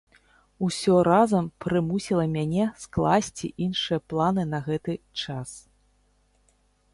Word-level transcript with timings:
Усё 0.67 0.93
разам 1.07 1.49
прымусіла 1.65 2.25
мяне 2.37 2.65
скласці 2.85 3.51
іншыя 3.67 3.99
планы 4.15 4.47
на 4.55 4.63
гэты 4.71 4.93
час. 5.21 5.49